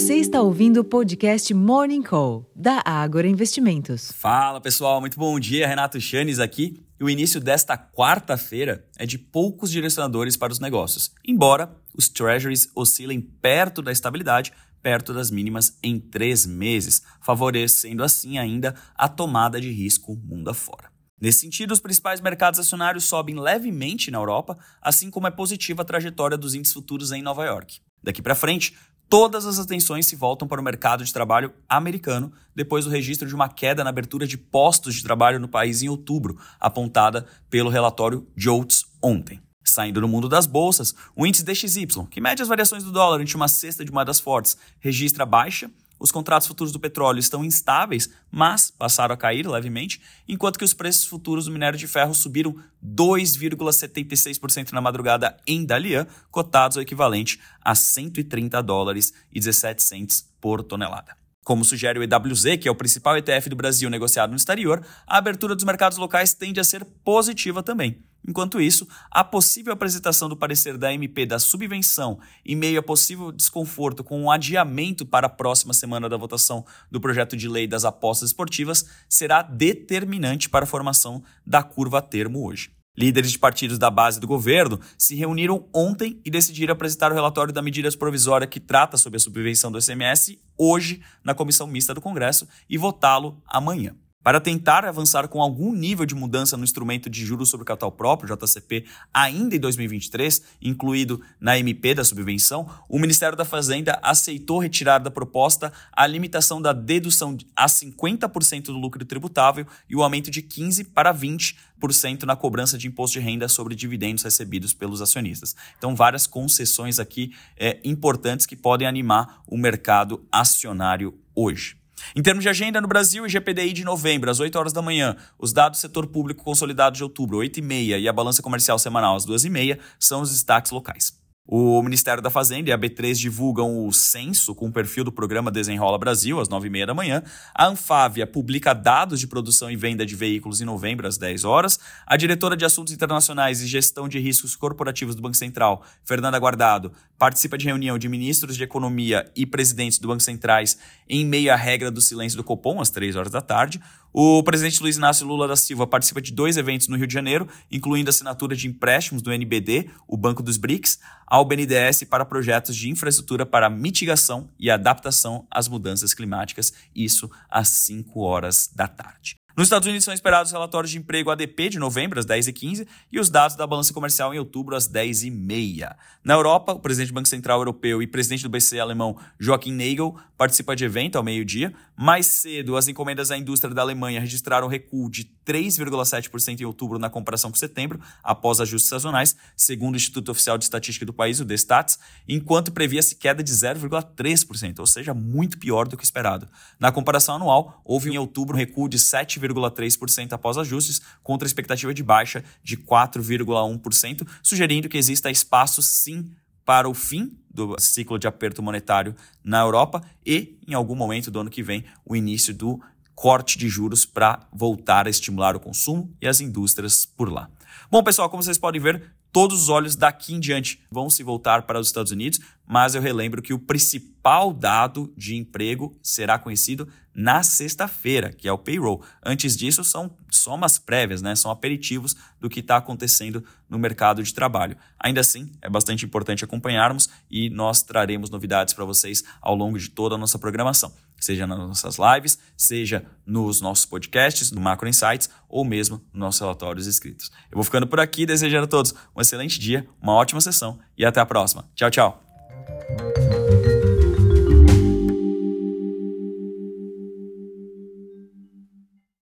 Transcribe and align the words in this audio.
Você 0.00 0.14
está 0.14 0.40
ouvindo 0.40 0.80
o 0.80 0.84
podcast 0.84 1.52
Morning 1.52 2.00
Call, 2.00 2.50
da 2.56 2.82
Ágora 2.86 3.28
Investimentos. 3.28 4.10
Fala 4.12 4.58
pessoal, 4.58 4.98
muito 4.98 5.18
bom 5.18 5.38
dia. 5.38 5.68
Renato 5.68 6.00
Chanes 6.00 6.38
aqui. 6.38 6.82
E 6.98 7.04
o 7.04 7.10
início 7.10 7.38
desta 7.38 7.76
quarta-feira 7.76 8.88
é 8.96 9.04
de 9.04 9.18
poucos 9.18 9.70
direcionadores 9.70 10.38
para 10.38 10.54
os 10.54 10.58
negócios, 10.58 11.12
embora 11.22 11.76
os 11.94 12.08
treasuries 12.08 12.66
oscilem 12.74 13.20
perto 13.20 13.82
da 13.82 13.92
estabilidade, 13.92 14.54
perto 14.82 15.12
das 15.12 15.30
mínimas 15.30 15.76
em 15.82 16.00
três 16.00 16.46
meses, 16.46 17.02
favorecendo 17.20 18.02
assim 18.02 18.38
ainda 18.38 18.74
a 18.94 19.06
tomada 19.06 19.60
de 19.60 19.70
risco 19.70 20.16
mundo 20.16 20.48
afora. 20.48 20.90
Nesse 21.20 21.40
sentido, 21.40 21.72
os 21.72 21.80
principais 21.80 22.22
mercados 22.22 22.58
acionários 22.58 23.04
sobem 23.04 23.38
levemente 23.38 24.10
na 24.10 24.16
Europa, 24.16 24.56
assim 24.80 25.10
como 25.10 25.26
é 25.26 25.30
positiva 25.30 25.82
a 25.82 25.84
trajetória 25.84 26.38
dos 26.38 26.54
índices 26.54 26.72
futuros 26.72 27.12
em 27.12 27.20
Nova 27.20 27.44
York. 27.44 27.82
Daqui 28.02 28.22
para 28.22 28.34
frente, 28.34 28.74
todas 29.10 29.44
as 29.44 29.58
atenções 29.58 30.06
se 30.06 30.14
voltam 30.14 30.46
para 30.46 30.60
o 30.60 30.64
mercado 30.64 31.04
de 31.04 31.12
trabalho 31.12 31.52
americano 31.68 32.32
depois 32.54 32.84
do 32.84 32.90
registro 32.90 33.26
de 33.26 33.34
uma 33.34 33.48
queda 33.48 33.82
na 33.82 33.90
abertura 33.90 34.24
de 34.24 34.38
postos 34.38 34.94
de 34.94 35.02
trabalho 35.02 35.40
no 35.40 35.48
país 35.48 35.82
em 35.82 35.88
outubro, 35.88 36.38
apontada 36.60 37.26
pelo 37.50 37.68
relatório 37.68 38.24
JOLTS 38.36 38.86
ontem. 39.02 39.42
Saindo 39.64 40.00
no 40.00 40.06
mundo 40.06 40.28
das 40.28 40.46
bolsas, 40.46 40.94
o 41.14 41.26
índice 41.26 41.44
DXY, 41.44 42.06
que 42.08 42.20
mede 42.20 42.40
as 42.40 42.48
variações 42.48 42.84
do 42.84 42.92
dólar 42.92 43.20
entre 43.20 43.34
uma 43.34 43.48
cesta 43.48 43.84
de 43.84 43.92
moedas 43.92 44.20
fortes, 44.20 44.56
registra 44.78 45.26
baixa 45.26 45.68
os 46.00 46.10
contratos 46.10 46.48
futuros 46.48 46.72
do 46.72 46.80
petróleo 46.80 47.20
estão 47.20 47.44
instáveis, 47.44 48.08
mas 48.30 48.70
passaram 48.70 49.14
a 49.14 49.18
cair 49.18 49.46
levemente, 49.46 50.00
enquanto 50.26 50.58
que 50.58 50.64
os 50.64 50.72
preços 50.72 51.04
futuros 51.04 51.44
do 51.44 51.52
minério 51.52 51.78
de 51.78 51.86
ferro 51.86 52.14
subiram 52.14 52.56
2,76% 52.82 54.72
na 54.72 54.80
madrugada 54.80 55.36
em 55.46 55.64
Dalian, 55.64 56.06
cotados 56.30 56.78
ao 56.78 56.82
equivalente 56.82 57.38
a 57.60 57.74
130 57.74 58.62
dólares 58.62 59.12
e 59.30 59.38
17 59.38 59.82
cents 59.82 60.26
por 60.40 60.64
tonelada. 60.64 61.19
Como 61.44 61.64
sugere 61.64 61.98
o 61.98 62.02
EWZ, 62.02 62.58
que 62.60 62.68
é 62.68 62.70
o 62.70 62.74
principal 62.74 63.16
ETF 63.16 63.48
do 63.48 63.56
Brasil 63.56 63.88
negociado 63.88 64.30
no 64.30 64.36
exterior, 64.36 64.84
a 65.06 65.16
abertura 65.16 65.54
dos 65.54 65.64
mercados 65.64 65.96
locais 65.96 66.34
tende 66.34 66.60
a 66.60 66.64
ser 66.64 66.84
positiva 67.02 67.62
também. 67.62 68.04
Enquanto 68.26 68.60
isso, 68.60 68.86
a 69.10 69.24
possível 69.24 69.72
apresentação 69.72 70.28
do 70.28 70.36
parecer 70.36 70.76
da 70.76 70.92
MP 70.92 71.24
da 71.24 71.38
subvenção 71.38 72.20
em 72.44 72.54
meio 72.54 72.78
a 72.78 72.82
possível 72.82 73.32
desconforto 73.32 74.04
com 74.04 74.20
um 74.20 74.30
adiamento 74.30 75.06
para 75.06 75.26
a 75.26 75.30
próxima 75.30 75.72
semana 75.72 76.08
da 76.08 76.18
votação 76.18 76.64
do 76.90 77.00
projeto 77.00 77.34
de 77.34 77.48
lei 77.48 77.66
das 77.66 77.86
apostas 77.86 78.28
esportivas 78.28 78.84
será 79.08 79.40
determinante 79.40 80.50
para 80.50 80.64
a 80.64 80.68
formação 80.68 81.22
da 81.46 81.62
curva 81.62 81.98
a 81.98 82.02
termo 82.02 82.46
hoje. 82.46 82.79
Líderes 83.00 83.32
de 83.32 83.38
partidos 83.38 83.78
da 83.78 83.90
base 83.90 84.20
do 84.20 84.26
governo 84.26 84.78
se 84.98 85.14
reuniram 85.14 85.66
ontem 85.74 86.20
e 86.22 86.30
decidiram 86.30 86.74
apresentar 86.74 87.10
o 87.10 87.14
relatório 87.14 87.50
da 87.50 87.62
medida 87.62 87.88
provisória 87.96 88.46
que 88.46 88.60
trata 88.60 88.98
sobre 88.98 89.16
a 89.16 89.20
subvenção 89.20 89.72
do 89.72 89.80
SMS 89.80 90.36
hoje 90.54 91.00
na 91.24 91.32
comissão 91.32 91.66
mista 91.66 91.94
do 91.94 92.00
Congresso 92.02 92.46
e 92.68 92.76
votá-lo 92.76 93.42
amanhã. 93.46 93.96
Para 94.22 94.38
tentar 94.38 94.84
avançar 94.84 95.28
com 95.28 95.40
algum 95.40 95.72
nível 95.72 96.04
de 96.04 96.14
mudança 96.14 96.54
no 96.54 96.62
instrumento 96.62 97.08
de 97.08 97.24
juros 97.24 97.48
sobre 97.48 97.64
capital 97.64 97.90
próprio, 97.90 98.36
JCP, 98.36 98.84
ainda 99.14 99.56
em 99.56 99.58
2023, 99.58 100.42
incluído 100.60 101.22
na 101.40 101.58
MP 101.58 101.94
da 101.94 102.04
subvenção, 102.04 102.68
o 102.86 102.98
Ministério 102.98 103.34
da 103.34 103.46
Fazenda 103.46 103.98
aceitou 104.02 104.58
retirar 104.58 104.98
da 104.98 105.10
proposta 105.10 105.72
a 105.90 106.06
limitação 106.06 106.60
da 106.60 106.74
dedução 106.74 107.34
a 107.56 107.64
50% 107.64 108.64
do 108.64 108.78
lucro 108.78 109.06
tributável 109.06 109.66
e 109.88 109.96
o 109.96 110.02
aumento 110.02 110.30
de 110.30 110.42
15% 110.42 110.88
para 110.92 111.14
20% 111.14 112.24
na 112.24 112.36
cobrança 112.36 112.76
de 112.76 112.88
imposto 112.88 113.18
de 113.18 113.24
renda 113.24 113.48
sobre 113.48 113.74
dividendos 113.74 114.22
recebidos 114.22 114.74
pelos 114.74 115.00
acionistas. 115.00 115.56
Então, 115.78 115.96
várias 115.96 116.26
concessões 116.26 116.98
aqui 116.98 117.32
é, 117.56 117.80
importantes 117.82 118.44
que 118.44 118.54
podem 118.54 118.86
animar 118.86 119.42
o 119.46 119.56
mercado 119.56 120.22
acionário 120.30 121.18
hoje. 121.34 121.79
Em 122.16 122.22
termos 122.22 122.42
de 122.42 122.48
agenda, 122.48 122.80
no 122.80 122.88
Brasil, 122.88 123.26
IGPDI 123.26 123.72
de 123.72 123.84
novembro, 123.84 124.30
às 124.30 124.40
8 124.40 124.58
horas 124.58 124.72
da 124.72 124.82
manhã, 124.82 125.16
os 125.38 125.52
dados 125.52 125.78
do 125.78 125.82
setor 125.82 126.06
público 126.06 126.42
consolidado 126.42 126.96
de 126.96 127.02
outubro, 127.02 127.38
8 127.38 127.58
e 127.58 127.62
meia, 127.62 127.98
e 127.98 128.08
a 128.08 128.12
balança 128.12 128.42
comercial 128.42 128.78
semanal, 128.78 129.16
às 129.16 129.24
2 129.24 129.44
e 129.44 129.50
meia, 129.50 129.78
são 129.98 130.20
os 130.22 130.30
destaques 130.30 130.72
locais. 130.72 131.19
O 131.52 131.82
Ministério 131.82 132.22
da 132.22 132.30
Fazenda 132.30 132.70
e 132.70 132.72
a 132.72 132.78
B3 132.78 133.14
divulgam 133.14 133.84
o 133.84 133.92
censo 133.92 134.54
com 134.54 134.68
o 134.68 134.72
perfil 134.72 135.02
do 135.02 135.10
programa 135.10 135.50
Desenrola 135.50 135.98
Brasil, 135.98 136.38
às 136.38 136.48
9h30 136.48 136.86
da 136.86 136.94
manhã. 136.94 137.24
A 137.52 137.66
Anfávia 137.66 138.24
publica 138.24 138.72
dados 138.72 139.18
de 139.18 139.26
produção 139.26 139.68
e 139.68 139.74
venda 139.74 140.06
de 140.06 140.14
veículos 140.14 140.60
em 140.60 140.64
novembro, 140.64 141.08
às 141.08 141.18
10 141.18 141.42
horas. 141.42 141.80
A 142.06 142.16
diretora 142.16 142.56
de 142.56 142.64
Assuntos 142.64 142.94
Internacionais 142.94 143.60
e 143.60 143.66
Gestão 143.66 144.08
de 144.08 144.20
Riscos 144.20 144.54
Corporativos 144.54 145.16
do 145.16 145.22
Banco 145.22 145.36
Central, 145.36 145.84
Fernanda 146.04 146.38
Guardado, 146.38 146.92
participa 147.18 147.58
de 147.58 147.66
reunião 147.66 147.98
de 147.98 148.08
ministros 148.08 148.56
de 148.56 148.62
Economia 148.62 149.28
e 149.34 149.44
presidentes 149.44 149.98
do 149.98 150.06
Banco 150.06 150.22
Centrais 150.22 150.78
em 151.08 151.24
meio 151.24 151.52
à 151.52 151.56
regra 151.56 151.90
do 151.90 152.00
silêncio 152.00 152.36
do 152.36 152.44
Copom, 152.44 152.80
às 152.80 152.90
3 152.90 153.16
horas 153.16 153.32
da 153.32 153.40
tarde. 153.40 153.80
O 154.12 154.42
presidente 154.42 154.82
Luiz 154.82 154.96
Inácio 154.96 155.26
Lula 155.26 155.46
da 155.46 155.54
Silva 155.54 155.86
participa 155.86 156.20
de 156.20 156.32
dois 156.32 156.56
eventos 156.56 156.88
no 156.88 156.96
Rio 156.96 157.06
de 157.06 157.14
Janeiro, 157.14 157.46
incluindo 157.70 158.08
a 158.08 158.10
assinatura 158.10 158.56
de 158.56 158.66
empréstimos 158.66 159.22
do 159.22 159.32
NBD, 159.32 159.88
o 160.08 160.16
Banco 160.16 160.42
dos 160.42 160.56
BRICS, 160.56 160.98
ao 161.30 161.44
BNDES 161.44 162.04
para 162.04 162.24
projetos 162.24 162.74
de 162.74 162.90
infraestrutura 162.90 163.46
para 163.46 163.70
mitigação 163.70 164.50
e 164.58 164.68
adaptação 164.68 165.46
às 165.50 165.68
mudanças 165.68 166.12
climáticas, 166.12 166.72
isso 166.94 167.30
às 167.48 167.68
5 167.68 168.20
horas 168.20 168.68
da 168.74 168.88
tarde. 168.88 169.39
Nos 169.56 169.66
Estados 169.66 169.86
Unidos 169.86 170.04
são 170.04 170.14
esperados 170.14 170.52
relatórios 170.52 170.90
de 170.90 170.98
emprego 170.98 171.30
ADP 171.30 171.70
de 171.70 171.78
novembro, 171.78 172.18
às 172.18 172.26
10h15, 172.26 172.86
e 173.10 173.18
os 173.18 173.28
dados 173.28 173.56
da 173.56 173.66
balança 173.66 173.92
comercial 173.92 174.32
em 174.32 174.38
outubro, 174.38 174.76
às 174.76 174.88
10h30. 174.88 175.96
Na 176.24 176.34
Europa, 176.34 176.72
o 176.72 176.78
presidente 176.78 177.08
do 177.08 177.14
Banco 177.14 177.28
Central 177.28 177.58
Europeu 177.58 178.00
e 178.02 178.06
presidente 178.06 178.42
do 178.42 178.48
BCE 178.48 178.78
alemão 178.78 179.18
Joachim 179.38 179.72
Nagel 179.72 180.16
participam 180.36 180.76
de 180.76 180.84
evento 180.84 181.16
ao 181.16 181.24
meio-dia. 181.24 181.72
Mais 181.96 182.26
cedo, 182.26 182.76
as 182.76 182.88
encomendas 182.88 183.30
à 183.30 183.36
indústria 183.36 183.74
da 183.74 183.82
Alemanha 183.82 184.20
registraram 184.20 184.68
recuo 184.68 185.10
de 185.10 185.24
3,7% 185.44 186.60
em 186.60 186.64
outubro 186.64 186.98
na 186.98 187.10
comparação 187.10 187.50
com 187.50 187.56
setembro, 187.56 188.00
após 188.22 188.60
ajustes 188.60 188.88
sazonais, 188.88 189.36
segundo 189.56 189.94
o 189.94 189.96
Instituto 189.96 190.30
Oficial 190.30 190.56
de 190.56 190.64
Estatística 190.64 191.04
do 191.04 191.12
país, 191.12 191.40
o 191.40 191.44
Destats, 191.44 191.98
enquanto 192.28 192.70
previa-se 192.72 193.16
queda 193.16 193.42
de 193.42 193.52
0,3%, 193.52 194.78
ou 194.78 194.86
seja, 194.86 195.12
muito 195.12 195.58
pior 195.58 195.88
do 195.88 195.96
que 195.96 196.04
esperado. 196.04 196.48
Na 196.78 196.92
comparação 196.92 197.34
anual, 197.34 197.80
houve 197.84 198.10
em 198.10 198.18
outubro 198.18 198.54
um 198.54 198.58
recuo 198.58 198.88
de 198.88 198.98
7, 198.98 199.39
4,3% 199.48 200.32
após 200.32 200.58
ajustes, 200.58 201.00
contra 201.22 201.46
a 201.46 201.48
expectativa 201.48 201.92
de 201.94 202.02
baixa 202.02 202.44
de 202.62 202.76
4,1%, 202.76 204.26
sugerindo 204.42 204.88
que 204.88 204.98
exista 204.98 205.30
espaço 205.30 205.82
sim 205.82 206.30
para 206.64 206.88
o 206.88 206.94
fim 206.94 207.36
do 207.52 207.74
ciclo 207.80 208.18
de 208.18 208.28
aperto 208.28 208.62
monetário 208.62 209.14
na 209.42 209.60
Europa 209.60 210.02
e, 210.24 210.56
em 210.68 210.74
algum 210.74 210.94
momento 210.94 211.30
do 211.30 211.40
ano 211.40 211.50
que 211.50 211.62
vem, 211.62 211.84
o 212.04 212.14
início 212.14 212.54
do 212.54 212.80
corte 213.14 213.58
de 213.58 213.68
juros 213.68 214.06
para 214.06 214.40
voltar 214.52 215.06
a 215.06 215.10
estimular 215.10 215.56
o 215.56 215.60
consumo 215.60 216.14
e 216.20 216.28
as 216.28 216.40
indústrias 216.40 217.04
por 217.04 217.30
lá. 217.30 217.50
Bom, 217.90 218.02
pessoal, 218.02 218.28
como 218.28 218.42
vocês 218.42 218.58
podem 218.58 218.80
ver, 218.80 219.12
todos 219.32 219.62
os 219.62 219.68
olhos 219.68 219.96
daqui 219.96 220.34
em 220.34 220.40
diante 220.40 220.80
vão 220.90 221.08
se 221.08 221.22
voltar 221.22 221.62
para 221.62 221.78
os 221.78 221.86
Estados 221.86 222.12
Unidos, 222.12 222.40
mas 222.66 222.94
eu 222.94 223.02
relembro 223.02 223.42
que 223.42 223.52
o 223.52 223.58
principal 223.58 224.52
dado 224.52 225.12
de 225.16 225.36
emprego 225.36 225.96
será 226.02 226.38
conhecido 226.38 226.88
na 227.14 227.42
sexta-feira, 227.42 228.32
que 228.32 228.46
é 228.46 228.52
o 228.52 228.58
payroll. 228.58 229.02
Antes 229.22 229.56
disso, 229.56 229.82
são 229.82 230.16
somas 230.30 230.78
prévias, 230.78 231.20
né? 231.20 231.34
são 231.34 231.50
aperitivos 231.50 232.14
do 232.40 232.48
que 232.48 232.60
está 232.60 232.76
acontecendo 232.76 233.44
no 233.68 233.78
mercado 233.78 234.22
de 234.22 234.32
trabalho. 234.32 234.76
Ainda 234.98 235.20
assim, 235.20 235.50
é 235.60 235.68
bastante 235.68 236.04
importante 236.04 236.44
acompanharmos 236.44 237.08
e 237.30 237.50
nós 237.50 237.82
traremos 237.82 238.30
novidades 238.30 238.72
para 238.72 238.84
vocês 238.84 239.24
ao 239.40 239.54
longo 239.54 239.78
de 239.78 239.90
toda 239.90 240.14
a 240.14 240.18
nossa 240.18 240.38
programação, 240.38 240.92
seja 241.20 241.46
nas 241.46 241.58
nossas 241.58 241.96
lives, 241.98 242.38
seja 242.56 243.04
nos 243.24 243.60
nossos 243.60 243.86
podcasts, 243.86 244.50
no 244.50 244.60
Macro 244.60 244.88
Insights 244.88 245.28
ou 245.48 245.64
mesmo 245.64 246.00
nos 246.12 246.20
nossos 246.20 246.40
relatórios 246.40 246.86
escritos. 246.86 247.30
Eu 247.50 247.56
vou 247.56 247.64
ficando 247.64 247.86
por 247.86 248.00
aqui, 248.00 248.26
desejando 248.26 248.64
a 248.64 248.68
todos 248.68 248.94
um 249.14 249.20
excelente 249.20 249.58
dia, 249.58 249.86
uma 250.00 250.14
ótima 250.14 250.40
sessão 250.40 250.78
e 250.96 251.04
até 251.04 251.20
a 251.20 251.26
próxima. 251.26 251.68
Tchau, 251.74 251.90
tchau. 251.90 252.29